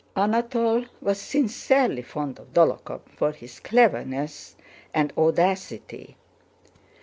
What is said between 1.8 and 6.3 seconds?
fond of Dólokhov for his cleverness and audacity.